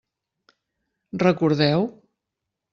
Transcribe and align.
Recordeu? 1.25 1.87